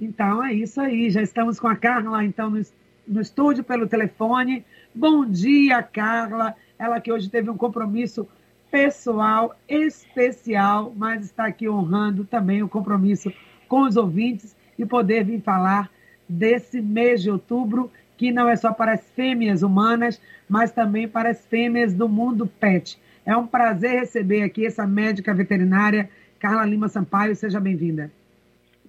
Então 0.00 0.44
é 0.44 0.52
isso 0.52 0.80
aí. 0.80 1.10
Já 1.10 1.22
estamos 1.22 1.58
com 1.58 1.68
a 1.68 1.76
Carla, 1.76 2.24
então, 2.24 2.50
no, 2.50 2.60
no 3.06 3.20
estúdio 3.20 3.64
pelo 3.64 3.86
telefone. 3.86 4.64
Bom 4.94 5.24
dia, 5.24 5.82
Carla. 5.82 6.54
Ela 6.78 7.00
que 7.00 7.12
hoje 7.12 7.30
teve 7.30 7.50
um 7.50 7.56
compromisso 7.56 8.26
pessoal 8.70 9.54
especial, 9.68 10.92
mas 10.96 11.24
está 11.24 11.46
aqui 11.46 11.68
honrando 11.68 12.24
também 12.24 12.62
o 12.62 12.68
compromisso 12.68 13.32
com 13.68 13.82
os 13.82 13.96
ouvintes 13.96 14.56
e 14.76 14.84
poder 14.84 15.24
vir 15.24 15.40
falar 15.40 15.88
desse 16.28 16.80
mês 16.80 17.22
de 17.22 17.30
outubro, 17.30 17.90
que 18.16 18.32
não 18.32 18.48
é 18.48 18.56
só 18.56 18.72
para 18.72 18.94
as 18.94 19.10
fêmeas 19.10 19.62
humanas, 19.62 20.20
mas 20.48 20.72
também 20.72 21.06
para 21.06 21.30
as 21.30 21.46
fêmeas 21.46 21.94
do 21.94 22.08
mundo 22.08 22.46
pet. 22.46 22.98
É 23.24 23.36
um 23.36 23.46
prazer 23.46 24.00
receber 24.00 24.42
aqui 24.42 24.66
essa 24.66 24.86
médica 24.86 25.32
veterinária, 25.32 26.10
Carla 26.38 26.64
Lima 26.64 26.88
Sampaio. 26.88 27.36
Seja 27.36 27.60
bem-vinda. 27.60 28.10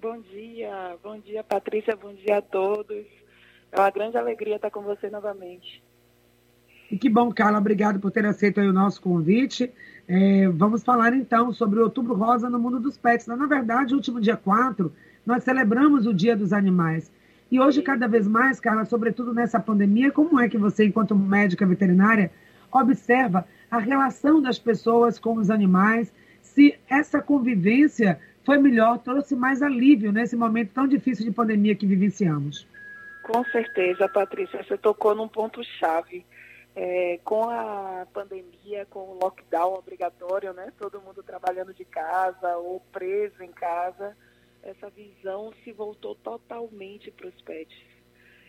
Bom 0.06 0.22
dia, 0.22 0.96
bom 1.04 1.18
dia, 1.18 1.44
Patrícia, 1.44 1.96
bom 1.96 2.14
dia 2.14 2.38
a 2.38 2.42
todos. 2.42 3.08
É 3.72 3.80
uma 3.80 3.90
grande 3.90 4.16
alegria 4.16 4.58
estar 4.58 4.70
com 4.70 4.84
você 4.84 5.10
novamente. 5.10 5.82
E 6.92 6.96
que 6.96 7.10
bom, 7.10 7.34
Carla, 7.34 7.58
obrigado 7.58 8.00
por 8.00 8.12
ter 8.12 8.24
aceito 8.24 8.62
o 8.62 8.72
nosso 8.72 9.02
convite. 9.02 9.74
É, 10.08 10.48
vamos 10.50 10.84
falar 10.84 11.12
então 11.16 11.52
sobre 11.52 11.80
o 11.80 11.86
Outubro 11.86 12.14
Rosa 12.14 12.52
no 12.52 12.60
mundo 12.60 12.80
dos 12.80 13.00
pets. 13.00 13.26
Na 13.26 13.48
verdade, 13.48 13.96
o 13.96 13.98
último 13.98 14.22
dia 14.22 14.38
4, 14.38 14.94
nós 15.26 15.44
celebramos 15.44 16.06
o 16.06 16.14
Dia 16.14 16.38
dos 16.38 16.54
Animais. 16.54 17.12
E 17.52 17.60
hoje, 17.60 17.82
cada 17.82 18.08
vez 18.08 18.28
mais, 18.28 18.60
Carla, 18.60 18.86
sobretudo 18.86 19.34
nessa 19.34 19.60
pandemia, 19.60 20.12
como 20.12 20.40
é 20.40 20.48
que 20.48 20.58
você, 20.60 20.86
enquanto 20.86 21.16
médica 21.16 21.66
veterinária, 21.66 22.32
observa 22.72 23.48
a 23.72 23.80
relação 23.80 24.40
das 24.40 24.60
pessoas 24.60 25.18
com 25.18 25.34
os 25.38 25.50
animais? 25.50 26.14
Se 26.44 26.76
essa 26.88 27.20
convivência 27.20 28.20
foi 28.46 28.58
melhor, 28.58 29.00
trouxe 29.00 29.36
mais 29.36 29.62
alívio 29.62 30.12
nesse 30.12 30.36
momento 30.36 30.74
tão 30.74 30.88
difícil 30.88 31.26
de 31.26 31.32
pandemia 31.32 31.76
que 31.76 31.86
vivenciamos? 31.86 32.68
Com 33.24 33.44
certeza, 33.46 34.08
Patrícia, 34.08 34.64
você 34.64 34.78
tocou 34.78 35.16
num 35.16 35.28
ponto-chave 35.28 36.24
é, 36.76 37.20
com 37.24 37.50
a 37.50 38.06
pandemia, 38.14 38.86
com 38.90 39.00
o 39.00 39.20
lockdown 39.22 39.74
obrigatório, 39.74 40.54
né, 40.54 40.72
todo 40.78 41.02
mundo 41.02 41.24
trabalhando 41.24 41.74
de 41.74 41.86
casa 41.86 42.58
ou 42.58 42.80
preso 42.92 43.42
em 43.42 43.52
casa, 43.52 44.16
essa 44.62 44.90
visão 44.90 45.52
se 45.64 45.72
voltou 45.72 46.16
totalmente 46.16 47.10
para 47.12 47.28
os 47.28 47.42
pets. 47.42 47.95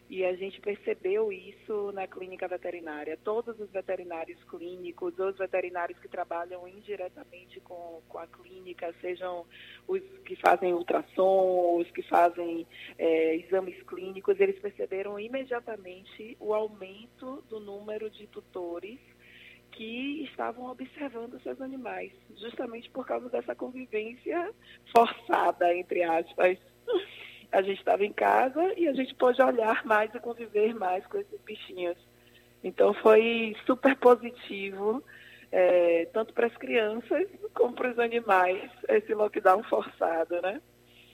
E 0.09 0.25
a 0.25 0.35
gente 0.37 0.61
percebeu 0.61 1.33
isso 1.33 1.91
na 1.93 2.07
clínica 2.07 2.47
veterinária. 2.47 3.19
Todos 3.25 3.59
os 3.59 3.69
veterinários 3.71 4.43
clínicos, 4.45 5.19
os 5.19 5.37
veterinários 5.37 5.99
que 5.99 6.09
trabalham 6.09 6.67
indiretamente 6.69 7.59
com, 7.61 8.01
com 8.09 8.19
a 8.19 8.27
clínica, 8.27 8.95
sejam 9.01 9.45
os 9.89 10.01
que 10.25 10.37
fazem 10.37 10.73
ultrassom, 10.73 11.79
os 11.81 11.91
que 11.91 12.03
fazem 12.03 12.67
é, 12.97 13.35
exames 13.37 13.83
clínicos, 13.83 14.39
eles 14.39 14.59
perceberam 14.61 15.19
imediatamente 15.19 16.37
o 16.39 16.55
aumento 16.55 17.43
do 17.49 17.59
número 17.59 18.09
de 18.09 18.29
tutores 18.29 19.01
que 19.73 20.23
estavam 20.25 20.71
observando 20.71 21.43
seus 21.43 21.61
animais, 21.61 22.13
justamente 22.37 22.89
por 22.91 23.05
causa 23.05 23.29
dessa 23.29 23.55
convivência 23.55 24.55
forçada, 24.95 25.75
entre 25.75 26.03
aspas 26.05 26.59
a 27.53 27.63
gente 27.63 27.79
estava 27.79 28.05
em 28.05 28.13
casa 28.13 28.73
e 28.77 28.89
a 28.89 28.93
gente 28.93 29.15
pôde 29.15 29.41
olhar 29.43 29.85
mais 29.85 30.15
e 30.15 30.21
conviver 30.21 30.75
mais 30.75 31.07
com 31.07 31.19
esses 31.19 31.41
bichinhos. 31.45 31.97
Então 32.63 32.93
foi 32.95 33.55
super 33.65 33.97
positivo, 33.97 35.03
é, 35.53 36.09
tanto 36.13 36.33
para 36.35 36.47
as 36.47 36.57
crianças 36.57 37.27
como 37.55 37.75
para 37.75 37.91
os 37.91 37.99
animais, 37.99 38.71
esse 38.89 39.15
lockdown 39.15 39.63
forçado, 39.65 40.41
né? 40.43 40.61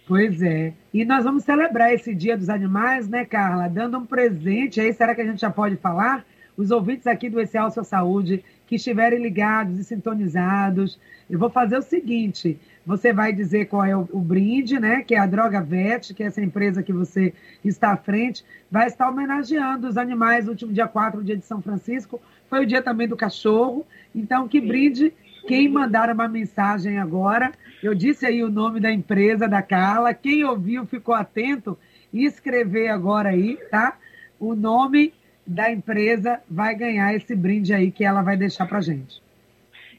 Pois 0.06 0.42
é. 0.42 0.75
E 0.92 1.05
nós 1.05 1.25
vamos 1.25 1.44
celebrar 1.44 1.92
esse 1.92 2.14
Dia 2.14 2.36
dos 2.36 2.48
Animais, 2.48 3.08
né, 3.08 3.25
Carla? 3.25 3.69
Dando 3.69 3.98
um 3.98 4.06
presente 4.06 4.80
aí, 4.80 4.92
será 4.92 5.14
que 5.14 5.20
a 5.20 5.25
gente 5.25 5.41
já 5.41 5.50
pode 5.50 5.77
falar? 5.77 6.25
Os 6.56 6.70
ouvintes 6.70 7.06
aqui 7.06 7.30
do 7.30 7.41
Esse 7.41 7.58
Sua 7.70 7.84
Saúde 7.84 8.44
que 8.66 8.76
estiverem 8.76 9.22
ligados 9.22 9.78
e 9.78 9.84
sintonizados, 9.84 10.98
eu 11.31 11.38
vou 11.38 11.50
fazer 11.50 11.76
o 11.76 11.82
seguinte: 11.82 12.59
você 12.84 13.12
vai 13.12 13.32
dizer 13.32 13.66
qual 13.66 13.84
é 13.84 13.97
o, 13.97 14.09
o, 14.12 14.20
brinde, 14.20 14.78
né? 14.78 15.03
Que 15.03 15.15
é 15.15 15.19
a 15.19 15.26
Droga 15.26 15.60
Vet, 15.60 16.12
que 16.15 16.22
é 16.22 16.26
essa 16.26 16.41
empresa 16.41 16.82
que 16.82 16.93
você 16.93 17.32
está 17.65 17.93
à 17.93 17.97
frente, 17.97 18.44
vai 18.70 18.87
estar 18.87 19.09
homenageando 19.09 19.87
os 19.87 19.97
animais. 19.97 20.48
Último 20.48 20.72
dia 20.72 20.88
4, 20.88 21.21
o 21.21 21.25
dia 21.25 21.37
de 21.37 21.44
São 21.44 21.62
Francisco, 21.62 22.21
foi 22.48 22.65
o 22.65 22.66
dia 22.66 22.82
também 22.82 23.06
do 23.06 23.16
cachorro. 23.16 23.87
Então, 24.15 24.48
que 24.48 24.60
brinde 24.60 25.12
quem 25.47 25.69
mandar 25.69 26.10
uma 26.10 26.28
mensagem 26.28 26.98
agora. 26.98 27.53
Eu 27.82 27.94
disse 27.94 28.26
aí 28.26 28.42
o 28.42 28.50
nome 28.50 28.81
da 28.81 28.92
empresa 28.92 29.48
da 29.48 29.62
Carla. 29.62 30.12
Quem 30.15 30.44
ouviu 30.44 30.84
ficou 30.87 31.15
atento 31.15 31.78
e 32.12 32.25
escrever 32.25 32.88
agora 32.88 33.31
aí, 33.31 33.56
tá? 33.71 33.97
O 34.38 34.54
nome 34.54 35.15
da 35.47 35.71
empresa 35.71 36.41
vai 36.48 36.75
ganhar 36.75 37.15
esse 37.15 37.34
brinde 37.34 37.72
aí 37.72 37.91
que 37.91 38.04
ela 38.04 38.22
vai 38.22 38.37
deixar 38.37 38.66
para 38.66 38.81
gente. 38.81 39.22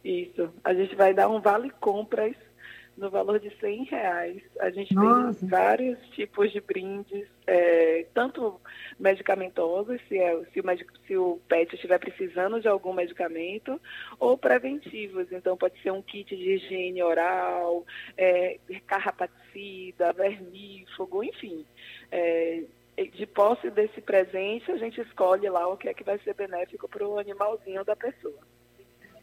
Isso. 0.04 0.50
A 0.64 0.74
gente 0.74 0.96
vai 0.96 1.14
dar 1.14 1.30
um 1.30 1.40
vale 1.40 1.70
compras 1.80 2.36
no 2.98 3.10
valor 3.10 3.40
de 3.40 3.50
100 3.60 3.84
reais. 3.86 4.42
A 4.60 4.70
gente 4.70 4.94
Nossa. 4.94 5.40
tem 5.40 5.50
vários 5.50 6.00
tipos 6.10 6.52
de 6.52 6.62
brindes, 6.62 7.28
é, 7.48 8.06
tanto 8.14 8.60
medicamentosos, 9.00 10.00
se, 10.08 10.18
é, 10.18 10.44
se, 10.54 10.60
o, 10.60 10.64
se 11.08 11.18
o 11.18 11.40
pet 11.48 11.74
estiver 11.74 12.00
precisando 12.00 12.62
de 12.62 12.68
algum 12.68 12.94
medicamento, 12.94 13.80
ou 14.20 14.38
preventivos. 14.38 15.32
Então, 15.32 15.58
pode 15.58 15.82
ser 15.82 15.92
um 15.92 16.02
kit 16.02 16.36
de 16.36 16.54
higiene 16.54 17.02
oral, 17.02 17.86
é, 18.18 18.60
carrapaticida, 18.86 20.14
vermífugo, 20.14 21.24
enfim. 21.24 21.66
É, 22.12 22.64
de 23.12 23.26
posse 23.26 23.72
desse 23.72 24.00
presente, 24.02 24.72
a 24.72 24.78
gente 24.78 25.02
escolhe 25.02 25.50
lá 25.50 25.68
o 25.68 25.76
que 25.76 25.90
é 25.90 25.94
que 25.94 26.04
vai 26.04 26.20
ser 26.20 26.36
benéfico 26.36 26.88
para 26.88 27.08
o 27.08 27.18
animalzinho 27.18 27.84
da 27.84 27.96
pessoa. 27.96 28.38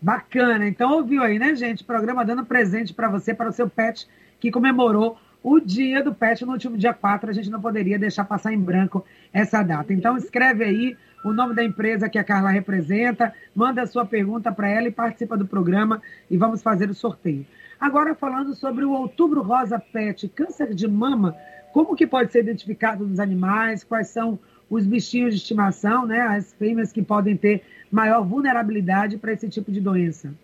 Bacana. 0.01 0.67
Então 0.67 0.93
ouviu 0.93 1.23
aí, 1.23 1.39
né, 1.39 1.55
gente? 1.55 1.85
Programa 1.85 2.25
dando 2.25 2.45
presente 2.45 2.95
para 2.95 3.09
você, 3.09 3.35
para 3.35 3.51
o 3.51 3.53
seu 3.53 3.69
pet 3.69 4.09
que 4.39 4.51
comemorou 4.51 5.19
o 5.43 5.61
dia 5.61 6.03
do 6.03 6.15
pet 6.15 6.45
no 6.45 6.53
último 6.53 6.77
dia 6.77 6.95
4. 6.95 7.31
A 7.31 7.33
gente 7.33 7.51
não 7.51 7.61
poderia 7.61 7.99
deixar 7.99 8.25
passar 8.25 8.53
em 8.53 8.59
branco 8.59 9.05
essa 9.33 9.63
data. 9.63 9.93
Então 9.93 10.17
escreve 10.17 10.65
aí 10.65 10.97
o 11.23 11.33
nome 11.33 11.55
da 11.55 11.63
empresa 11.63 12.09
que 12.09 12.19
a 12.19 12.25
Carla 12.25 12.51
representa, 12.51 13.33
manda 13.55 13.83
a 13.83 13.87
sua 13.87 14.07
pergunta 14.07 14.51
para 14.51 14.69
ela 14.69 14.89
e 14.89 14.93
participa 14.93 15.37
do 15.37 15.47
programa 15.47 16.01
e 16.31 16.37
vamos 16.37 16.63
fazer 16.63 16.89
o 16.89 16.95
sorteio. 16.95 17.45
Agora 17.79 18.15
falando 18.15 18.55
sobre 18.55 18.85
o 18.85 18.93
Outubro 18.93 19.43
Rosa 19.43 19.79
Pet, 19.79 20.29
câncer 20.29 20.75
de 20.75 20.89
mama, 20.89 21.37
como 21.73 21.95
que 21.95 22.07
pode 22.07 22.33
ser 22.33 22.41
identificado 22.41 23.07
nos 23.07 23.21
animais, 23.21 23.85
quais 23.85 24.09
são 24.09 24.39
os 24.69 24.87
bichinhos 24.87 25.35
de 25.35 25.41
estimação, 25.41 26.07
né, 26.07 26.21
as 26.21 26.53
fêmeas 26.55 26.93
que 26.93 27.03
podem 27.03 27.37
ter 27.37 27.63
maior 27.91 28.23
vulnerabilidade 28.25 29.19
para 29.19 29.33
esse 29.33 29.49
tipo 29.49 29.71
de 29.71 29.81
doença? 29.81 30.35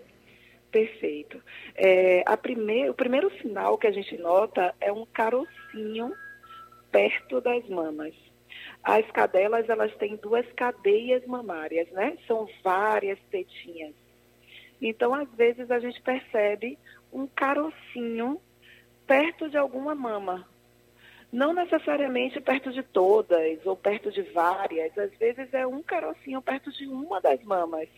Perfeito. 0.70 1.40
É, 1.74 2.22
a 2.26 2.36
primeir, 2.36 2.90
o 2.90 2.94
primeiro 2.94 3.30
sinal 3.40 3.78
que 3.78 3.86
a 3.86 3.92
gente 3.92 4.16
nota 4.18 4.74
é 4.80 4.92
um 4.92 5.06
carocinho 5.06 6.12
perto 6.90 7.40
das 7.40 7.66
mamas. 7.68 8.14
As 8.82 9.10
cadelas, 9.10 9.68
elas 9.68 9.94
têm 9.96 10.16
duas 10.16 10.46
cadeias 10.52 11.24
mamárias, 11.26 11.90
né? 11.90 12.16
São 12.26 12.48
várias 12.62 13.18
tetinhas. 13.30 13.94
Então, 14.80 15.14
às 15.14 15.28
vezes, 15.30 15.70
a 15.70 15.78
gente 15.78 16.00
percebe 16.02 16.78
um 17.12 17.26
carocinho 17.26 18.40
perto 19.06 19.48
de 19.48 19.56
alguma 19.56 19.94
mama, 19.94 20.46
não 21.36 21.52
necessariamente 21.52 22.40
perto 22.40 22.72
de 22.72 22.82
todas 22.82 23.58
ou 23.66 23.76
perto 23.76 24.10
de 24.10 24.22
várias, 24.22 24.96
às 24.96 25.10
vezes 25.18 25.52
é 25.52 25.66
um 25.66 25.82
carocinho 25.82 26.40
perto 26.40 26.72
de 26.72 26.86
uma 26.86 27.20
das 27.20 27.44
mamas. 27.44 27.88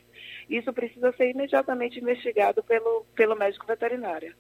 Isso 0.51 0.73
precisa 0.73 1.13
ser 1.13 1.31
imediatamente 1.31 2.01
investigado 2.01 2.65
pelo, 2.65 3.07
pelo 3.15 3.37
médico 3.37 3.65
veterinário. 3.65 4.35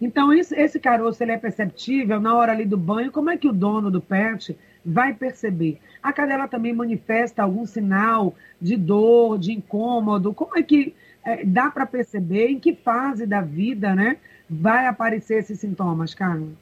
Então, 0.00 0.32
esse 0.32 0.80
caroço 0.80 1.22
ele 1.22 1.32
é 1.32 1.36
perceptível 1.36 2.18
na 2.18 2.34
hora 2.34 2.52
ali 2.52 2.64
do 2.64 2.78
banho? 2.78 3.12
Como 3.12 3.28
é 3.28 3.36
que 3.36 3.48
o 3.48 3.52
dono 3.52 3.90
do 3.90 4.00
pet 4.00 4.56
vai 4.82 5.12
perceber? 5.12 5.78
A 6.02 6.10
cadela 6.10 6.48
também 6.48 6.72
manifesta 6.72 7.42
algum 7.42 7.66
sinal 7.66 8.34
de 8.58 8.78
dor, 8.78 9.38
de 9.38 9.52
incômodo? 9.52 10.32
Como 10.32 10.56
é 10.56 10.62
que 10.62 10.94
é, 11.22 11.44
dá 11.44 11.70
para 11.70 11.84
perceber 11.84 12.48
em 12.48 12.58
que 12.58 12.74
fase 12.74 13.26
da 13.26 13.42
vida 13.42 13.94
né, 13.94 14.16
vai 14.48 14.86
aparecer 14.86 15.40
esses 15.40 15.60
sintomas, 15.60 16.14
Carla? 16.14 16.61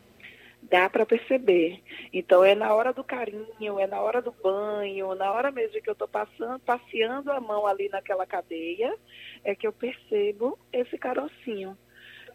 Dá 0.70 0.88
para 0.88 1.04
perceber. 1.04 1.82
Então 2.12 2.44
é 2.44 2.54
na 2.54 2.72
hora 2.72 2.92
do 2.92 3.02
carinho, 3.02 3.78
é 3.80 3.86
na 3.86 4.00
hora 4.00 4.22
do 4.22 4.30
banho, 4.30 5.14
na 5.16 5.32
hora 5.32 5.50
mesmo 5.50 5.82
que 5.82 5.90
eu 5.90 5.94
estou 5.94 6.06
passando, 6.06 6.60
passeando 6.60 7.32
a 7.32 7.40
mão 7.40 7.66
ali 7.66 7.88
naquela 7.88 8.24
cadeia, 8.24 8.96
é 9.42 9.54
que 9.54 9.66
eu 9.66 9.72
percebo 9.72 10.56
esse 10.72 10.96
carocinho. 10.96 11.76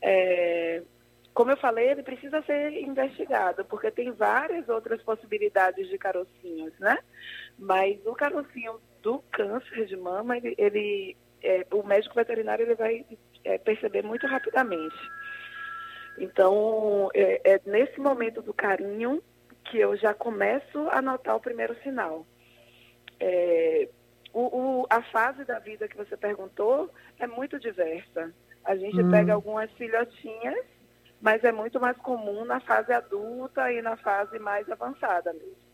É, 0.01 0.83
como 1.33 1.51
eu 1.51 1.57
falei, 1.57 1.89
ele 1.89 2.03
precisa 2.03 2.41
ser 2.43 2.73
investigado, 2.73 3.65
porque 3.65 3.89
tem 3.91 4.11
várias 4.11 4.67
outras 4.69 5.01
possibilidades 5.01 5.87
de 5.89 5.97
carocinhos, 5.97 6.73
né? 6.79 6.97
Mas 7.57 7.97
o 8.05 8.13
carocinho 8.13 8.79
do 9.01 9.19
câncer 9.31 9.85
de 9.85 9.95
mama, 9.95 10.37
ele, 10.37 10.55
ele 10.57 11.17
é, 11.41 11.65
o 11.71 11.83
médico 11.83 12.15
veterinário 12.15 12.65
ele 12.65 12.75
vai 12.75 13.05
é, 13.43 13.57
perceber 13.57 14.01
muito 14.03 14.25
rapidamente. 14.27 14.95
Então, 16.17 17.09
é, 17.13 17.56
é 17.56 17.62
nesse 17.65 18.00
momento 18.00 18.41
do 18.41 18.53
carinho 18.53 19.21
que 19.65 19.79
eu 19.79 19.95
já 19.97 20.13
começo 20.13 20.88
a 20.91 21.01
notar 21.01 21.35
o 21.35 21.39
primeiro 21.39 21.75
sinal. 21.81 22.25
É, 23.19 23.89
o, 24.33 24.41
o, 24.81 24.88
a 24.89 25.01
fase 25.01 25.44
da 25.44 25.59
vida 25.59 25.88
que 25.88 25.97
você 25.97 26.15
perguntou 26.15 26.89
é 27.19 27.25
muito 27.25 27.59
diversa. 27.59 28.31
A 28.63 28.75
gente 28.75 29.01
hum. 29.01 29.09
pega 29.09 29.33
algumas 29.33 29.71
filhotinhas, 29.71 30.65
mas 31.21 31.44
é 31.44 31.51
muito 31.51 31.79
mais 31.79 31.97
comum 31.97 32.45
na 32.45 32.59
fase 32.59 32.91
adulta 32.94 33.71
e 33.71 33.81
na 33.81 33.95
fase 33.97 34.38
mais 34.39 34.69
avançada 34.69 35.33
mesmo. 35.33 35.65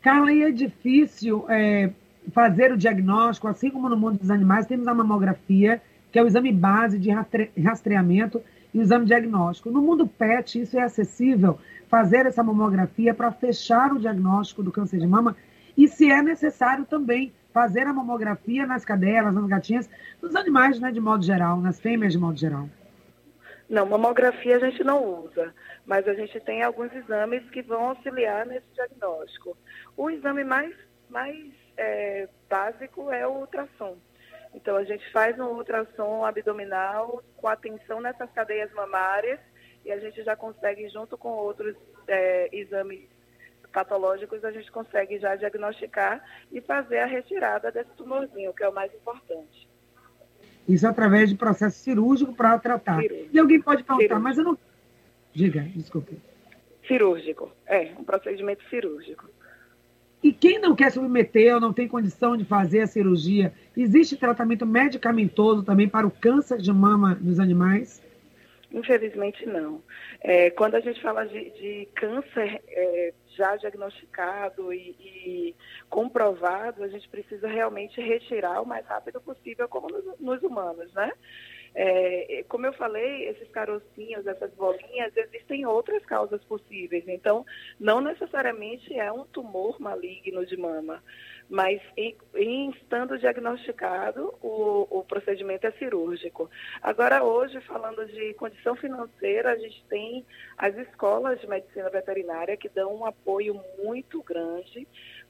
Carla, 0.00 0.32
e 0.32 0.42
é 0.42 0.50
difícil 0.50 1.44
é, 1.48 1.90
fazer 2.32 2.72
o 2.72 2.76
diagnóstico, 2.76 3.48
assim 3.48 3.70
como 3.70 3.88
no 3.88 3.96
mundo 3.96 4.18
dos 4.18 4.30
animais, 4.30 4.66
temos 4.66 4.88
a 4.88 4.94
mamografia, 4.94 5.80
que 6.10 6.18
é 6.18 6.22
o 6.22 6.26
exame 6.26 6.52
base 6.52 6.98
de 6.98 7.10
rastreamento 7.62 8.42
e 8.72 8.80
exame 8.80 9.06
diagnóstico. 9.06 9.70
No 9.70 9.82
mundo 9.82 10.06
PET, 10.06 10.60
isso 10.60 10.78
é 10.78 10.82
acessível, 10.82 11.58
fazer 11.88 12.26
essa 12.26 12.42
mamografia 12.42 13.12
para 13.12 13.32
fechar 13.32 13.92
o 13.92 13.98
diagnóstico 13.98 14.62
do 14.62 14.72
câncer 14.72 14.98
de 14.98 15.06
mama 15.06 15.36
e, 15.76 15.88
se 15.88 16.10
é 16.10 16.22
necessário, 16.22 16.84
também 16.84 17.32
fazer 17.52 17.86
a 17.86 17.92
mamografia 17.92 18.66
nas 18.66 18.84
cadelas, 18.84 19.34
nas 19.34 19.46
gatinhas, 19.46 19.90
nos 20.22 20.36
animais, 20.36 20.78
né, 20.78 20.92
de 20.92 21.00
modo 21.00 21.24
geral, 21.24 21.60
nas 21.60 21.80
fêmeas 21.80 22.12
de 22.12 22.18
modo 22.18 22.38
geral. 22.38 22.68
Não, 23.68 23.86
mamografia 23.86 24.56
a 24.56 24.58
gente 24.58 24.82
não 24.82 25.24
usa, 25.24 25.54
mas 25.86 26.06
a 26.08 26.14
gente 26.14 26.38
tem 26.40 26.62
alguns 26.62 26.92
exames 26.92 27.48
que 27.50 27.62
vão 27.62 27.90
auxiliar 27.90 28.44
nesse 28.46 28.66
diagnóstico. 28.74 29.56
O 29.96 30.10
exame 30.10 30.42
mais, 30.42 30.74
mais 31.08 31.36
é, 31.76 32.28
básico 32.48 33.10
é 33.10 33.26
o 33.26 33.40
ultrassom. 33.40 33.96
Então, 34.54 34.76
a 34.76 34.84
gente 34.84 35.10
faz 35.12 35.38
um 35.38 35.46
ultrassom 35.46 36.24
abdominal 36.24 37.22
com 37.36 37.48
atenção 37.48 38.00
nessas 38.00 38.30
cadeias 38.32 38.72
mamárias 38.72 39.38
e 39.84 39.92
a 39.92 39.98
gente 39.98 40.22
já 40.22 40.36
consegue, 40.36 40.88
junto 40.88 41.16
com 41.16 41.30
outros 41.30 41.76
é, 42.06 42.48
exames 42.52 43.08
patológicos, 43.72 44.44
a 44.44 44.50
gente 44.50 44.70
consegue 44.70 45.18
já 45.18 45.36
diagnosticar 45.36 46.22
e 46.50 46.60
fazer 46.60 46.98
a 46.98 47.06
retirada 47.06 47.70
desse 47.70 47.90
tumorzinho, 47.96 48.52
que 48.52 48.64
é 48.64 48.68
o 48.68 48.74
mais 48.74 48.92
importante. 48.92 49.68
Isso 50.68 50.86
através 50.86 51.30
de 51.30 51.36
processo 51.36 51.78
cirúrgico 51.78 52.34
para 52.34 52.58
tratar. 52.58 53.00
Cirúrgico. 53.00 53.30
E 53.32 53.38
alguém 53.38 53.60
pode 53.60 53.82
perguntar, 53.82 54.06
cirúrgico. 54.08 54.20
mas 54.20 54.38
eu 54.38 54.44
não. 54.44 54.58
Diga, 55.32 55.60
desculpe. 55.74 56.18
Cirúrgico, 56.86 57.52
é, 57.66 57.92
um 57.98 58.04
procedimento 58.04 58.68
cirúrgico. 58.68 59.28
E 60.22 60.32
quem 60.32 60.58
não 60.58 60.76
quer 60.76 60.92
submeter 60.92 61.54
ou 61.54 61.60
não 61.60 61.72
tem 61.72 61.88
condição 61.88 62.36
de 62.36 62.44
fazer 62.44 62.82
a 62.82 62.86
cirurgia, 62.86 63.52
existe 63.76 64.16
tratamento 64.16 64.66
medicamentoso 64.66 65.62
também 65.62 65.88
para 65.88 66.06
o 66.06 66.10
câncer 66.10 66.58
de 66.58 66.72
mama 66.72 67.16
nos 67.20 67.40
animais? 67.40 68.02
Infelizmente 68.72 69.44
não. 69.46 69.82
É, 70.20 70.50
quando 70.50 70.76
a 70.76 70.80
gente 70.80 71.00
fala 71.00 71.26
de, 71.26 71.50
de 71.50 71.88
câncer 71.94 72.62
é, 72.68 73.12
já 73.36 73.56
diagnosticado 73.56 74.72
e, 74.72 74.94
e, 75.00 75.54
comprovado, 75.88 76.84
a 76.84 76.88
gente 76.88 77.08
precisa 77.08 77.48
realmente 77.48 78.00
retirar 78.00 78.60
o 78.60 78.66
mais 78.66 78.86
rápido 78.86 79.20
possível, 79.20 79.68
como 79.68 79.88
nos, 79.88 80.20
nos 80.20 80.42
humanos, 80.42 80.92
né? 80.92 81.10
É, 81.74 82.44
como 82.48 82.66
eu 82.66 82.72
falei, 82.72 83.28
esses 83.28 83.48
carocinhos, 83.50 84.26
essas 84.26 84.52
bolinhas, 84.54 85.16
existem 85.16 85.64
outras 85.66 86.04
causas 86.04 86.42
possíveis. 86.44 87.04
Então, 87.06 87.46
não 87.78 88.00
necessariamente 88.00 88.92
é 88.98 89.12
um 89.12 89.24
tumor 89.24 89.80
maligno 89.80 90.44
de 90.44 90.56
mama, 90.56 91.02
mas 91.48 91.80
em, 91.96 92.16
em 92.34 92.70
estando 92.70 93.18
diagnosticado, 93.18 94.34
o, 94.40 94.86
o, 94.98 95.04
procedimento 95.04 95.66
é 95.66 95.72
cirúrgico. 95.72 96.48
Agora, 96.80 97.24
hoje, 97.24 97.60
falando 97.62 98.06
de 98.06 98.34
condição 98.34 98.76
financeira, 98.76 99.50
a 99.52 99.56
gente 99.56 99.84
tem 99.88 100.24
as 100.56 100.76
escolas 100.76 101.40
de 101.40 101.48
medicina 101.48 101.90
veterinária 101.90 102.56
que 102.56 102.68
dão 102.68 102.94
um 102.94 103.04
apoio 103.04 103.60
muito 103.82 104.22
grande 104.22 104.86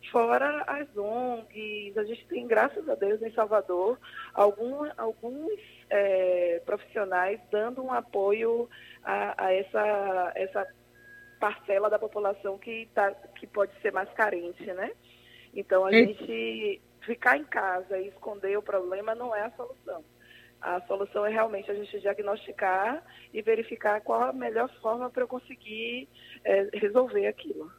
fora 0.08 0.64
as 0.67 0.97
ONGs, 0.97 1.97
a 1.97 2.05
gente 2.05 2.26
tem, 2.26 2.47
graças 2.47 2.88
a 2.88 2.94
Deus, 2.94 3.20
em 3.23 3.32
Salvador, 3.32 3.99
algum, 4.35 4.88
alguns 4.97 5.61
é, 5.88 6.62
profissionais 6.64 7.41
dando 7.50 7.82
um 7.82 7.93
apoio 7.93 8.69
a, 9.02 9.47
a, 9.47 9.52
essa, 9.52 10.32
essa 10.35 10.67
parcela 11.38 11.88
da 11.88 11.99
população 11.99 12.58
que, 12.58 12.88
tá, 12.94 13.12
que 13.35 13.47
pode 13.47 13.73
ser 13.81 13.93
mais 13.93 14.11
carente, 14.12 14.64
né? 14.67 14.93
Então, 15.55 15.85
a 15.85 15.93
gente 15.93 16.81
ficar 17.00 17.37
em 17.37 17.44
casa 17.44 17.99
e 17.99 18.08
esconder 18.08 18.56
o 18.56 18.62
problema 18.62 19.14
não 19.14 19.35
é 19.35 19.43
a 19.43 19.50
solução. 19.50 20.05
A 20.61 20.81
solução 20.82 21.25
é 21.25 21.31
realmente 21.31 21.70
a 21.70 21.75
gente 21.75 21.99
diagnosticar 22.00 23.02
e 23.32 23.41
verificar 23.41 24.00
qual 24.02 24.25
a 24.25 24.32
melhor 24.32 24.69
forma 24.81 25.08
para 25.08 25.23
eu 25.23 25.29
conseguir 25.29 26.06
é, 26.44 26.69
resolver 26.75 27.26
aquilo. 27.26 27.73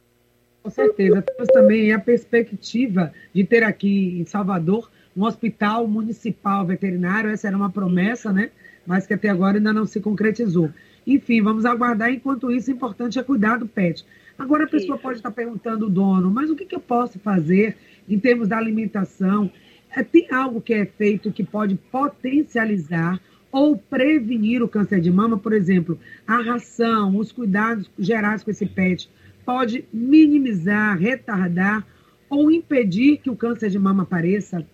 Com 0.62 0.70
certeza. 0.70 1.22
Temos 1.22 1.48
também 1.48 1.92
a 1.92 1.98
perspectiva 1.98 3.12
de 3.34 3.44
ter 3.44 3.64
aqui 3.64 4.20
em 4.20 4.24
Salvador 4.24 4.90
um 5.16 5.24
hospital 5.24 5.86
municipal 5.88 6.64
veterinário. 6.64 7.30
Essa 7.30 7.48
era 7.48 7.56
uma 7.56 7.70
promessa, 7.70 8.32
né? 8.32 8.50
Mas 8.86 9.06
que 9.06 9.14
até 9.14 9.28
agora 9.28 9.56
ainda 9.56 9.72
não 9.72 9.86
se 9.86 10.00
concretizou. 10.00 10.70
Enfim, 11.06 11.42
vamos 11.42 11.64
aguardar. 11.64 12.10
Enquanto 12.10 12.50
isso, 12.50 12.70
o 12.70 12.74
importante 12.74 13.18
é 13.18 13.22
cuidar 13.22 13.58
do 13.58 13.66
pet. 13.66 14.04
Agora 14.38 14.64
a 14.64 14.68
pessoa 14.68 14.94
isso. 14.94 15.02
pode 15.02 15.18
estar 15.18 15.30
perguntando, 15.30 15.90
dono, 15.90 16.30
mas 16.30 16.48
o 16.48 16.56
que, 16.56 16.64
que 16.64 16.74
eu 16.74 16.80
posso 16.80 17.18
fazer 17.18 17.76
em 18.08 18.18
termos 18.18 18.48
da 18.48 18.56
alimentação? 18.56 19.50
É, 19.94 20.02
tem 20.02 20.28
algo 20.32 20.60
que 20.60 20.72
é 20.72 20.86
feito 20.86 21.32
que 21.32 21.44
pode 21.44 21.74
potencializar 21.74 23.20
ou 23.50 23.76
prevenir 23.76 24.62
o 24.62 24.68
câncer 24.68 25.00
de 25.00 25.10
mama? 25.10 25.36
Por 25.36 25.52
exemplo, 25.52 25.98
a 26.26 26.40
ração, 26.40 27.16
os 27.16 27.30
cuidados 27.30 27.90
gerais 27.98 28.42
com 28.42 28.50
esse 28.50 28.64
pet 28.64 29.10
pode 29.44 29.86
minimizar, 29.92 30.98
retardar 30.98 31.86
ou 32.28 32.50
impedir 32.50 33.18
que 33.18 33.30
o 33.30 33.36
câncer 33.36 33.68
de 33.70 33.78
mama 33.78 34.04
apareça? 34.04 34.66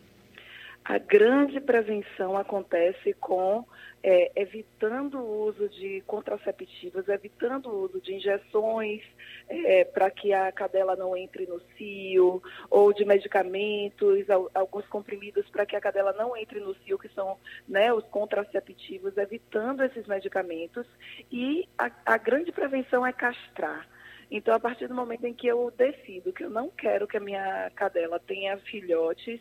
A 0.85 0.97
grande 0.97 1.61
prevenção 1.61 2.37
acontece 2.37 3.13
com 3.15 3.65
é, 4.03 4.33
evitando 4.37 5.19
o 5.19 5.47
uso 5.47 5.69
de 5.69 6.03
contraceptivos, 6.07 7.09
evitando 7.09 7.69
o 7.69 7.85
uso 7.85 8.01
de 8.01 8.15
injeções 8.15 9.03
é, 9.49 9.85
para 9.85 10.11
que 10.11 10.33
a 10.33 10.51
cadela 10.53 10.97
não 10.97 11.17
entre 11.17 11.47
no 11.47 11.61
cio, 11.77 12.43
ou 12.71 12.93
de 12.93 13.05
medicamentos, 13.05 14.25
alguns 14.55 14.87
comprimidos 14.87 15.47
para 15.51 15.67
que 15.67 15.77
a 15.77 15.81
cadela 15.81 16.13
não 16.13 16.37
entre 16.37 16.61
no 16.61 16.75
cio, 16.77 16.99
que 16.99 17.09
são 17.09 17.37
né, 17.69 17.93
os 17.93 18.05
contraceptivos, 18.05 19.17
evitando 19.17 19.83
esses 19.83 20.07
medicamentos. 20.07 20.87
E 21.31 21.69
a, 21.77 21.91
a 22.07 22.17
grande 22.17 22.53
prevenção 22.53 23.07
é 23.07 23.13
castrar. 23.13 23.87
Então, 24.31 24.55
a 24.55 24.61
partir 24.61 24.87
do 24.87 24.95
momento 24.95 25.25
em 25.25 25.33
que 25.33 25.47
eu 25.47 25.73
decido 25.77 26.33
que 26.33 26.45
eu 26.45 26.51
não 26.51 26.69
quero 26.69 27.07
que 27.07 27.17
a 27.17 27.21
minha 27.21 27.71
cadela 27.75 28.21
tenha 28.21 28.59
filhotes, 28.59 29.41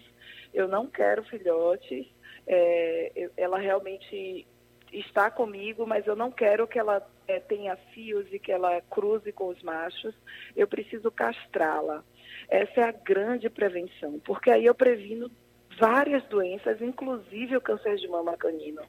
eu 0.53 0.67
não 0.67 0.87
quero 0.87 1.23
filhotes, 1.23 2.07
é, 2.47 3.29
ela 3.35 3.57
realmente 3.57 4.47
está 4.91 5.29
comigo, 5.29 5.85
mas 5.85 6.07
eu 6.07 6.15
não 6.15 6.31
quero 6.31 6.67
que 6.67 6.79
ela 6.79 7.05
é, 7.27 7.39
tenha 7.39 7.75
fios 7.93 8.25
e 8.31 8.39
que 8.39 8.51
ela 8.51 8.81
cruze 8.89 9.31
com 9.33 9.47
os 9.47 9.61
machos, 9.61 10.15
eu 10.55 10.67
preciso 10.67 11.11
castrá-la. 11.11 12.03
Essa 12.49 12.81
é 12.81 12.83
a 12.83 12.91
grande 12.91 13.49
prevenção, 13.49 14.19
porque 14.19 14.49
aí 14.49 14.65
eu 14.65 14.73
previno 14.73 15.29
várias 15.77 16.23
doenças, 16.25 16.81
inclusive 16.81 17.57
o 17.57 17.61
câncer 17.61 17.97
de 17.97 18.07
mama 18.07 18.37
canino. 18.37 18.81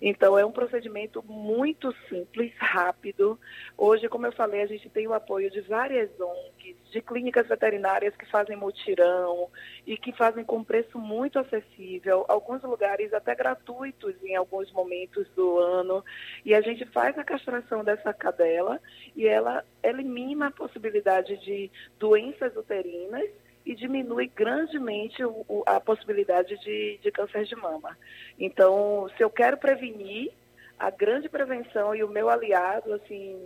Então, 0.00 0.38
é 0.38 0.44
um 0.44 0.52
procedimento 0.52 1.24
muito 1.26 1.92
simples, 2.08 2.52
rápido. 2.56 3.38
Hoje, 3.76 4.08
como 4.08 4.26
eu 4.26 4.32
falei, 4.32 4.62
a 4.62 4.66
gente 4.66 4.88
tem 4.88 5.06
o 5.08 5.12
apoio 5.12 5.50
de 5.50 5.60
várias 5.62 6.08
ONGs, 6.20 6.76
de 6.90 7.00
clínicas 7.02 7.48
veterinárias 7.48 8.16
que 8.16 8.24
fazem 8.26 8.56
mutirão 8.56 9.48
e 9.86 9.96
que 9.96 10.12
fazem 10.12 10.44
com 10.44 10.62
preço 10.62 10.98
muito 10.98 11.38
acessível, 11.38 12.24
alguns 12.28 12.62
lugares 12.62 13.12
até 13.12 13.34
gratuitos 13.34 14.14
em 14.22 14.36
alguns 14.36 14.70
momentos 14.72 15.28
do 15.34 15.58
ano. 15.58 16.04
E 16.44 16.54
a 16.54 16.60
gente 16.60 16.84
faz 16.86 17.18
a 17.18 17.24
castração 17.24 17.82
dessa 17.82 18.12
cadela 18.14 18.80
e 19.16 19.26
ela 19.26 19.64
elimina 19.82 20.46
a 20.46 20.52
possibilidade 20.52 21.36
de 21.38 21.70
doenças 21.98 22.56
uterinas 22.56 23.28
e 23.64 23.74
diminui 23.74 24.30
grandemente 24.34 25.22
o, 25.24 25.44
o, 25.48 25.62
a 25.66 25.80
possibilidade 25.80 26.58
de, 26.58 26.98
de 27.02 27.10
câncer 27.10 27.44
de 27.44 27.56
mama. 27.56 27.96
Então, 28.38 29.08
se 29.16 29.22
eu 29.22 29.30
quero 29.30 29.56
prevenir, 29.56 30.30
a 30.78 30.90
grande 30.90 31.28
prevenção 31.28 31.94
e 31.94 32.04
o 32.04 32.08
meu 32.08 32.28
aliado, 32.28 32.92
assim, 32.92 33.36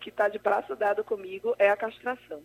que 0.00 0.10
está 0.10 0.28
de 0.28 0.38
braço 0.38 0.76
dado 0.76 1.02
comigo, 1.02 1.54
é 1.58 1.70
a 1.70 1.76
castração. 1.76 2.40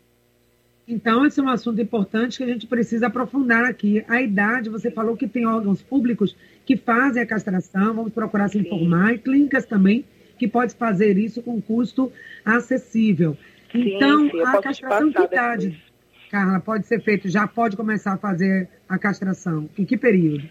Então, 0.87 1.25
esse 1.25 1.39
é 1.39 1.43
um 1.43 1.49
assunto 1.49 1.81
importante 1.81 2.37
que 2.37 2.43
a 2.45 2.47
gente 2.47 2.65
precisa 2.65 3.07
aprofundar 3.07 3.65
aqui. 3.65 4.05
A 4.07 4.21
idade, 4.21 4.69
você 4.69 4.89
falou 4.89 5.17
que 5.17 5.27
tem 5.27 5.45
órgãos 5.45 5.81
públicos 5.81 6.33
que 6.65 6.77
fazem 6.77 7.21
a 7.21 7.27
castração, 7.27 7.93
vamos 7.93 8.13
procurar 8.13 8.47
se 8.47 8.57
informar, 8.57 9.09
Sim. 9.09 9.15
e 9.15 9.19
clínicas 9.19 9.65
também 9.65 10.05
que 10.37 10.47
pode 10.47 10.73
fazer 10.75 11.17
isso 11.17 11.41
com 11.41 11.61
custo 11.61 12.11
acessível. 12.45 13.35
Sim, 13.71 13.95
então, 13.95 14.29
sim, 14.29 14.41
a 14.41 14.61
castração 14.61 15.11
que 15.11 15.21
idade? 15.21 15.83
Carla, 16.29 16.59
pode 16.59 16.85
ser 16.85 17.01
feito, 17.01 17.29
já 17.29 17.47
pode 17.47 17.77
começar 17.77 18.13
a 18.13 18.17
fazer 18.17 18.69
a 18.87 18.97
castração? 18.97 19.69
Em 19.77 19.85
que 19.85 19.97
período? 19.97 20.49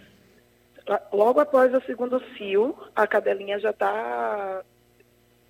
Logo 1.12 1.40
após 1.40 1.74
o 1.74 1.80
segundo 1.82 2.18
fio, 2.36 2.76
a 2.94 3.06
cadelinha 3.06 3.58
já 3.58 3.70
está 3.70 4.62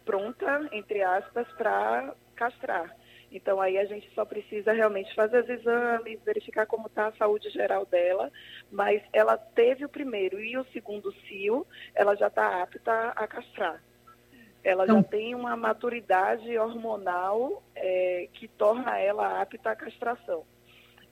pronta, 0.05 0.69
entre 0.73 1.03
aspas, 1.03 1.47
para 1.59 2.15
castrar. 2.35 2.95
Então 3.31 3.61
aí 3.61 3.77
a 3.77 3.85
gente 3.85 4.09
só 4.15 4.25
precisa 4.25 4.73
realmente 4.73 5.15
fazer 5.15 5.43
os 5.43 5.49
exames, 5.49 6.21
verificar 6.25 6.65
como 6.65 6.87
está 6.87 7.09
a 7.09 7.13
saúde 7.13 7.51
geral 7.51 7.85
dela, 7.85 8.31
mas 8.71 9.03
ela 9.13 9.37
teve 9.37 9.85
o 9.85 9.89
primeiro 9.89 10.41
e 10.41 10.57
o 10.57 10.65
segundo 10.73 11.13
cio, 11.29 11.67
ela 11.95 12.15
já 12.15 12.29
está 12.29 12.63
apta 12.63 13.13
a 13.15 13.27
castrar. 13.27 13.83
Ela 14.67 14.83
então, 14.83 14.97
já 14.97 15.03
tem 15.05 15.33
uma 15.33 15.57
maturidade 15.57 16.59
hormonal 16.59 17.63
é, 17.77 18.29
que 18.33 18.49
torna 18.49 18.99
ela 18.99 19.41
apta 19.41 19.71
à 19.71 19.77
castração. 19.77 20.43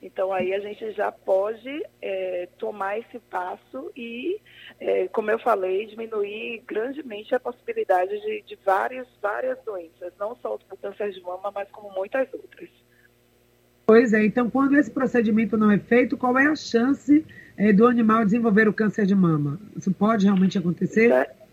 Então, 0.02 0.32
aí 0.32 0.52
a 0.52 0.58
gente 0.58 0.90
já 0.90 1.12
pode 1.12 1.86
é, 2.02 2.48
tomar 2.58 2.98
esse 2.98 3.20
passo 3.30 3.92
e, 3.96 4.40
é, 4.80 5.06
como 5.06 5.30
eu 5.30 5.38
falei, 5.38 5.86
diminuir 5.86 6.64
grandemente 6.66 7.32
a 7.32 7.38
possibilidade 7.38 8.20
de, 8.20 8.42
de 8.42 8.58
várias, 8.66 9.06
várias 9.22 9.56
doenças, 9.64 10.12
não 10.18 10.34
só 10.42 10.56
o 10.56 10.76
câncer 10.76 11.12
de 11.12 11.20
mama, 11.20 11.52
mas 11.54 11.70
como 11.70 11.94
muitas 11.94 12.26
outras. 12.34 12.68
Pois 13.86 14.12
é, 14.12 14.24
então 14.24 14.50
quando 14.50 14.76
esse 14.76 14.90
procedimento 14.90 15.56
não 15.56 15.70
é 15.70 15.78
feito, 15.78 16.16
qual 16.16 16.36
é 16.36 16.48
a 16.48 16.56
chance 16.56 17.24
é, 17.56 17.72
do 17.72 17.86
animal 17.86 18.24
desenvolver 18.24 18.66
o 18.66 18.72
câncer 18.72 19.06
de 19.06 19.14
mama? 19.14 19.60
Isso 19.76 19.92
pode 19.92 20.24
realmente 20.24 20.58
acontecer? 20.58 21.06
Isso 21.06 21.43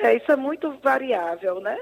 é, 0.00 0.14
isso 0.16 0.30
é 0.30 0.36
muito 0.36 0.72
variável, 0.78 1.60
né? 1.60 1.78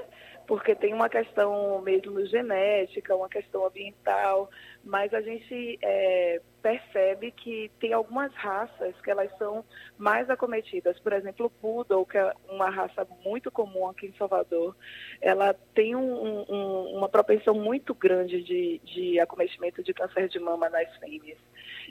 porque 0.51 0.75
tem 0.75 0.93
uma 0.93 1.07
questão 1.07 1.81
mesmo 1.81 2.25
genética, 2.25 3.15
uma 3.15 3.29
questão 3.29 3.65
ambiental, 3.65 4.49
mas 4.83 5.13
a 5.13 5.21
gente 5.21 5.79
é, 5.81 6.41
percebe 6.61 7.31
que 7.31 7.71
tem 7.79 7.93
algumas 7.93 8.33
raças 8.33 8.93
que 9.01 9.09
elas 9.09 9.31
são 9.37 9.63
mais 9.97 10.29
acometidas. 10.29 10.99
Por 10.99 11.13
exemplo, 11.13 11.45
o 11.45 11.49
Poodle, 11.49 12.05
que 12.05 12.17
é 12.17 12.33
uma 12.49 12.69
raça 12.69 13.07
muito 13.23 13.49
comum 13.49 13.87
aqui 13.87 14.07
em 14.07 14.17
Salvador, 14.17 14.75
ela 15.21 15.53
tem 15.73 15.95
um, 15.95 16.45
um, 16.49 16.97
uma 16.97 17.07
propensão 17.07 17.53
muito 17.53 17.93
grande 17.93 18.43
de, 18.43 18.81
de 18.83 19.21
acometimento 19.21 19.81
de 19.81 19.93
câncer 19.93 20.27
de 20.27 20.37
mama 20.37 20.69
nas 20.69 20.93
fêmeas. 20.97 21.39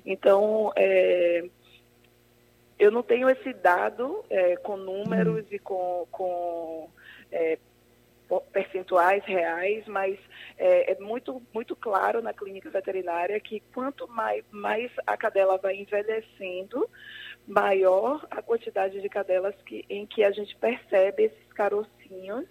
Então, 0.05 0.71
é, 0.77 1.49
eu 2.81 2.91
não 2.91 3.03
tenho 3.03 3.29
esse 3.29 3.53
dado 3.53 4.25
é, 4.31 4.57
com 4.57 4.75
números 4.75 5.45
e 5.53 5.59
com, 5.59 6.09
com 6.11 6.89
é, 7.31 7.59
percentuais 8.51 9.23
reais, 9.25 9.87
mas 9.87 10.19
é, 10.57 10.93
é, 10.93 10.99
muito, 10.99 11.43
muito 11.53 11.77
claro 11.77 12.23
na 12.23 12.33
clínica 12.33 12.71
veterinária 12.71 13.39
que 13.39 13.61
quanto 13.75 14.09
mais, 14.09 14.43
mais 14.51 14.91
a 15.07 15.15
cadela 15.15 15.59
vai 15.59 15.77
envelhecendo, 15.77 16.89
maior 17.47 18.27
a 18.31 18.41
quantidade 18.41 18.99
de 18.99 19.09
cadelas 19.11 19.55
que, 19.67 19.85
em 19.91 20.07
que 20.07 20.25
a 20.25 20.31
gente 20.31 20.57
percebe 20.57 21.25
esses 21.25 21.53
carocinhos 21.53 22.47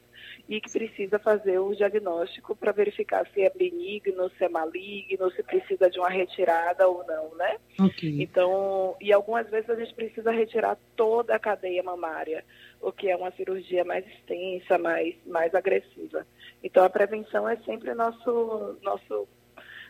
e 0.49 0.59
que 0.59 0.71
precisa 0.71 1.19
fazer 1.19 1.59
o 1.59 1.75
diagnóstico 1.75 2.55
para 2.55 2.71
verificar 2.71 3.23
se 3.31 3.41
é 3.41 3.51
benigno, 3.51 4.31
se 4.35 4.43
é 4.43 4.49
maligno, 4.49 5.29
se 5.35 5.43
precisa 5.43 5.91
de 5.91 5.99
uma 5.99 6.09
retirada 6.09 6.87
ou 6.87 7.05
não, 7.07 7.35
né? 7.37 7.57
Okay. 7.79 8.19
Então, 8.19 8.95
e 8.99 9.13
algumas 9.13 9.47
vezes 9.47 9.69
a 9.69 9.75
gente 9.75 9.93
precisa 9.93 10.31
retirar 10.31 10.75
toda 10.95 11.35
a 11.35 11.39
cadeia 11.39 11.83
mamária, 11.83 12.43
o 12.81 12.91
que 12.91 13.07
é 13.07 13.15
uma 13.15 13.29
cirurgia 13.33 13.85
mais 13.85 14.03
extensa, 14.07 14.79
mais, 14.79 15.13
mais 15.27 15.53
agressiva. 15.53 16.25
Então, 16.63 16.83
a 16.83 16.89
prevenção 16.89 17.47
é 17.47 17.55
sempre 17.57 17.93
nosso, 17.93 18.75
nosso, 18.81 19.27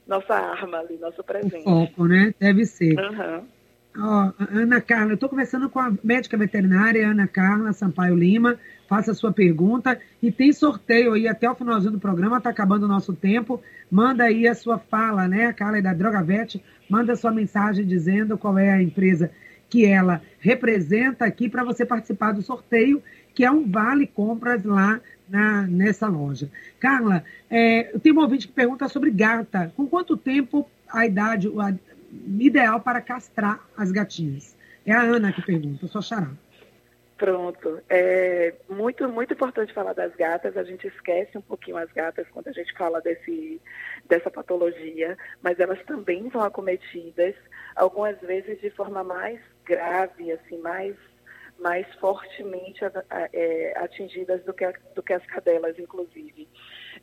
nossa 0.05 0.33
arma 0.33 0.79
ali, 0.79 0.97
nosso 0.97 1.23
presente. 1.23 1.61
O 1.61 1.87
foco, 1.87 2.05
né? 2.05 2.33
Deve 2.37 2.65
ser. 2.65 2.99
Uhum. 2.99 3.47
Ana 4.51 4.81
Carla, 4.81 5.11
eu 5.11 5.15
estou 5.15 5.29
conversando 5.29 5.69
com 5.69 5.79
a 5.79 5.93
médica 6.03 6.37
veterinária 6.37 7.07
Ana 7.07 7.27
Carla 7.27 7.71
Sampaio 7.71 8.15
Lima. 8.15 8.59
Faça 8.89 9.11
a 9.11 9.13
sua 9.13 9.31
pergunta 9.31 9.99
e 10.19 10.31
tem 10.31 10.51
sorteio 10.51 11.13
aí 11.13 11.27
até 11.27 11.47
o 11.47 11.53
finalzinho 11.53 11.91
do 11.91 11.99
programa, 11.99 12.39
está 12.39 12.49
acabando 12.49 12.85
o 12.85 12.89
nosso 12.89 13.13
tempo. 13.13 13.61
Manda 13.89 14.23
aí 14.23 14.47
a 14.47 14.55
sua 14.55 14.79
fala, 14.79 15.27
né? 15.27 15.45
A 15.45 15.53
Carla 15.53 15.77
é 15.77 15.81
da 15.81 15.93
Drogavet, 15.93 16.59
manda 16.89 17.15
sua 17.15 17.31
mensagem 17.31 17.85
dizendo 17.85 18.35
qual 18.35 18.57
é 18.57 18.71
a 18.71 18.81
empresa 18.81 19.29
que 19.69 19.85
ela 19.85 20.23
representa 20.39 21.23
aqui 21.23 21.47
para 21.47 21.63
você 21.63 21.85
participar 21.85 22.31
do 22.31 22.41
sorteio, 22.41 23.03
que 23.35 23.45
é 23.45 23.51
um 23.51 23.69
vale 23.69 24.07
compras 24.07 24.63
lá 24.63 24.99
na, 25.29 25.67
nessa 25.67 26.07
loja. 26.07 26.49
Carla, 26.79 27.23
é, 27.47 27.95
tenho 28.01 28.15
um 28.15 28.21
ouvinte 28.21 28.47
que 28.47 28.53
pergunta 28.53 28.89
sobre 28.89 29.11
gata. 29.11 29.71
Com 29.77 29.85
quanto 29.85 30.17
tempo 30.17 30.67
a 30.91 31.05
idade, 31.05 31.47
a, 31.59 31.75
ideal 32.39 32.79
para 32.79 33.01
castrar 33.01 33.63
as 33.77 33.91
gatinhas? 33.91 34.57
É 34.83 34.93
a 34.93 35.03
Ana 35.03 35.31
que 35.31 35.43
pergunta, 35.43 35.85
sou 35.85 36.01
xará. 36.01 36.31
Pronto. 37.19 37.83
É 37.89 38.53
muito, 38.69 39.05
muito 39.09 39.33
importante 39.33 39.73
falar 39.73 39.91
das 39.91 40.15
gatas. 40.15 40.55
A 40.55 40.63
gente 40.63 40.87
esquece 40.87 41.37
um 41.37 41.41
pouquinho 41.41 41.75
as 41.75 41.91
gatas 41.91 42.25
quando 42.29 42.47
a 42.47 42.53
gente 42.53 42.73
fala 42.77 43.01
desse, 43.01 43.61
dessa 44.07 44.31
patologia, 44.31 45.17
mas 45.41 45.59
elas 45.59 45.83
também 45.83 46.31
são 46.31 46.41
acometidas, 46.41 47.35
algumas 47.75 48.17
vezes 48.21 48.61
de 48.61 48.69
forma 48.69 49.03
mais 49.03 49.37
grave, 49.65 50.31
assim, 50.31 50.59
mais, 50.59 50.95
mais 51.59 51.85
fortemente 51.95 52.79
é, 53.33 53.73
atingidas 53.75 54.41
do 54.45 54.53
que, 54.53 54.71
do 54.95 55.03
que 55.03 55.11
as 55.11 55.25
cadelas, 55.25 55.77
inclusive. 55.77 56.47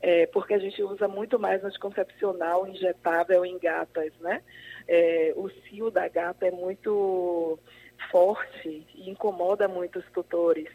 É, 0.00 0.26
porque 0.28 0.54
a 0.54 0.58
gente 0.58 0.82
usa 0.82 1.06
muito 1.06 1.38
mais 1.38 1.62
anticoncepcional 1.62 2.66
injetável 2.66 3.44
em 3.44 3.58
gatas, 3.58 4.14
né? 4.20 4.42
é, 4.88 5.32
o 5.36 5.48
cio 5.48 5.90
da 5.90 6.08
gata 6.08 6.46
é 6.46 6.50
muito 6.50 7.58
forte 8.10 8.86
e 8.94 9.10
incomoda 9.10 9.68
muito 9.68 9.98
os 9.98 10.06
tutores. 10.12 10.68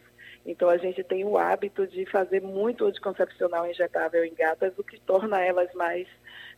Então 0.44 0.68
a 0.68 0.76
gente 0.76 1.04
tem 1.04 1.24
o 1.24 1.38
hábito 1.38 1.86
de 1.86 2.04
fazer 2.06 2.42
muito 2.42 2.84
anticoncepcional 2.84 3.66
injetável 3.68 4.24
em 4.24 4.34
gatas, 4.34 4.76
o 4.76 4.82
que 4.82 5.00
torna 5.00 5.40
elas 5.40 5.72
mais 5.74 6.08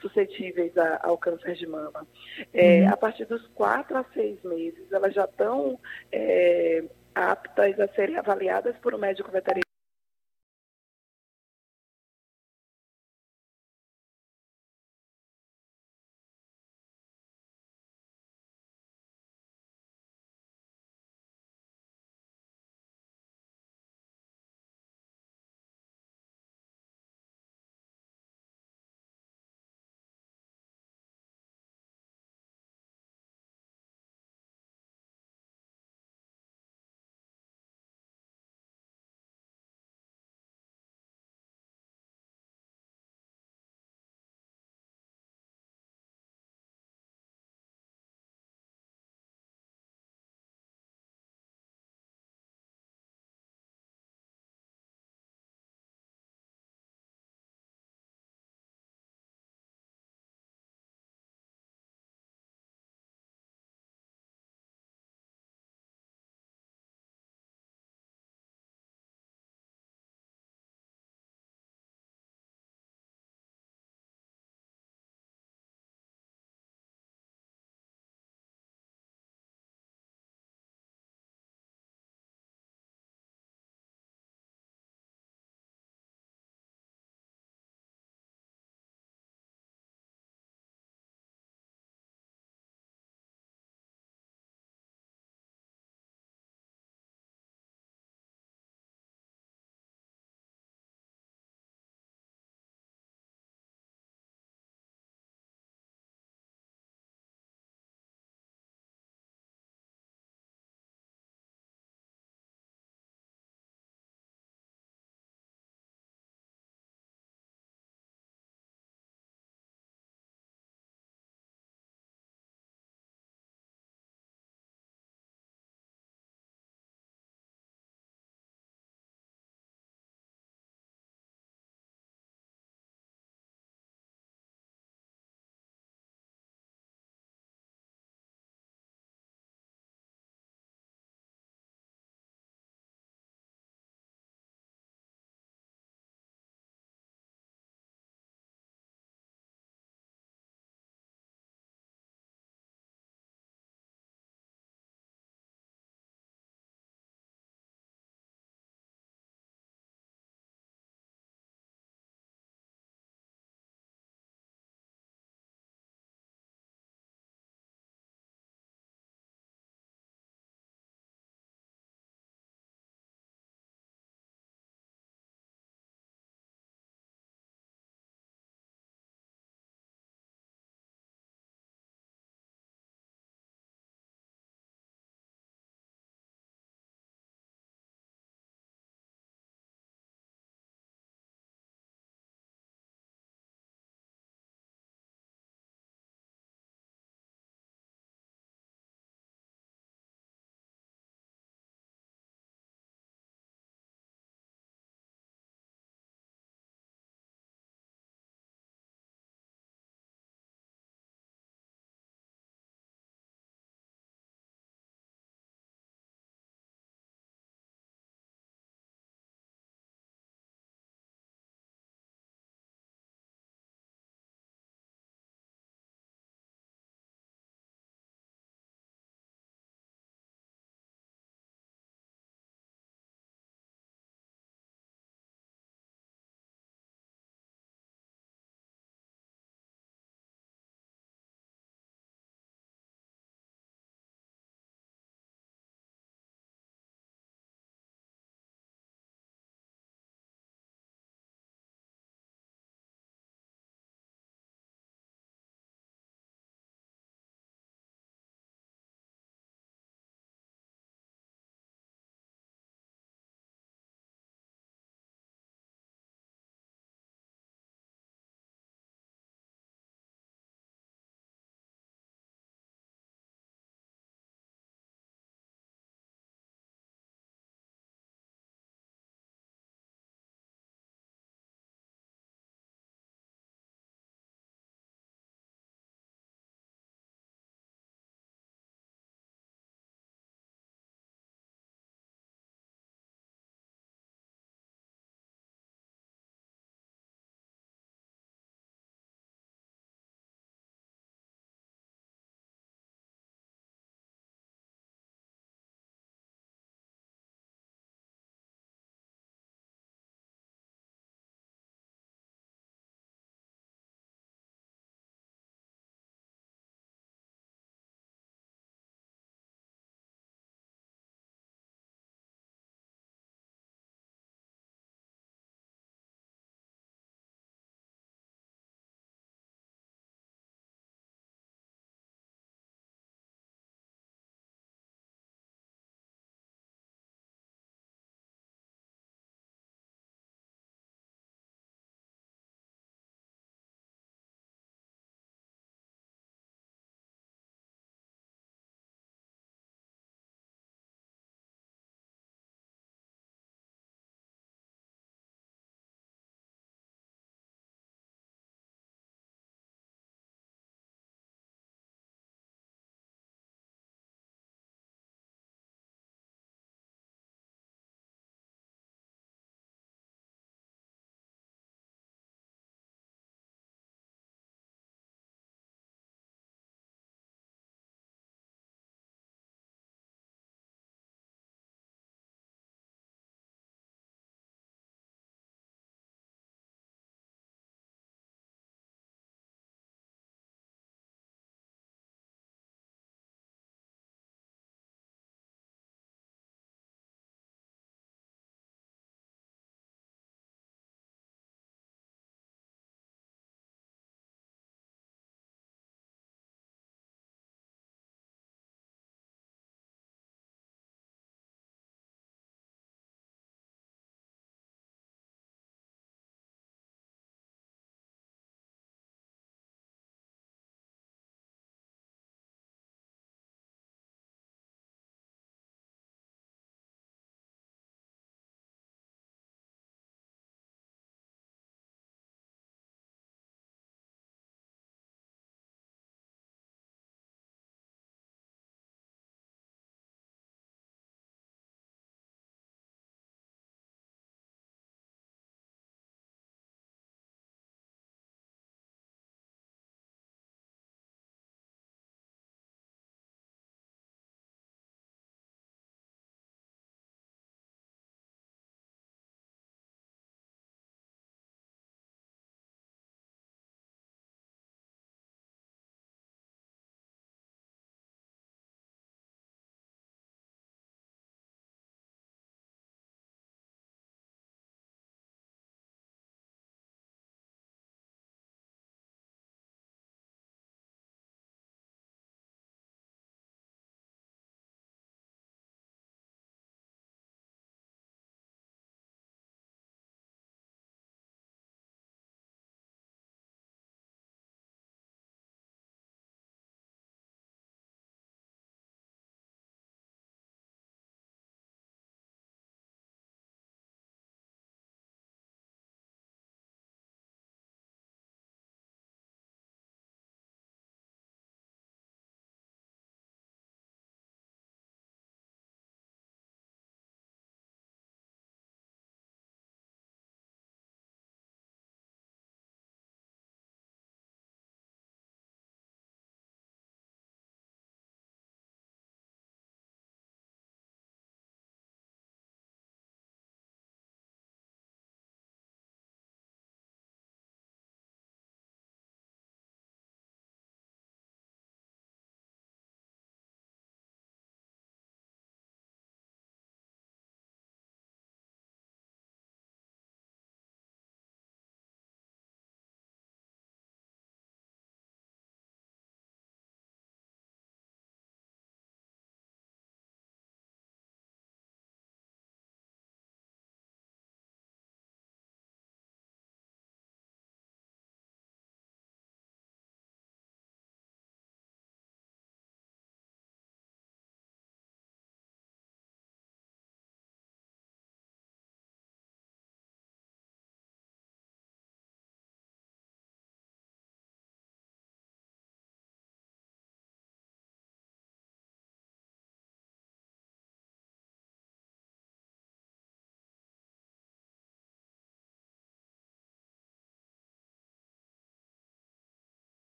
suscetíveis 0.00 0.76
a, 0.76 1.00
ao 1.02 1.16
câncer 1.16 1.54
de 1.54 1.66
mama. 1.66 2.06
É, 2.52 2.82
uhum. 2.82 2.92
A 2.92 2.96
partir 2.96 3.24
dos 3.26 3.46
quatro 3.48 3.96
a 3.96 4.04
seis 4.14 4.42
meses, 4.42 4.90
elas 4.92 5.14
já 5.14 5.24
estão 5.24 5.78
é, 6.10 6.84
aptas 7.14 7.78
a 7.78 7.88
serem 7.88 8.16
avaliadas 8.16 8.76
por 8.78 8.94
um 8.94 8.98
médico 8.98 9.30
veterinário 9.30 9.67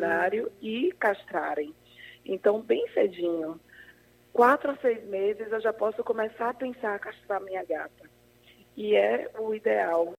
veterinário 0.00 0.50
e 0.60 0.92
castrarem. 0.98 1.74
Então, 2.24 2.60
bem 2.60 2.86
cedinho, 2.92 3.60
quatro 4.32 4.70
a 4.70 4.76
seis 4.76 5.04
meses, 5.04 5.52
eu 5.52 5.60
já 5.60 5.72
posso 5.72 6.02
começar 6.02 6.50
a 6.50 6.54
pensar 6.54 6.94
a 6.94 6.98
castrar 6.98 7.40
minha 7.42 7.64
gata. 7.64 8.08
E 8.76 8.94
é 8.94 9.30
o 9.38 9.54
ideal. 9.54 10.12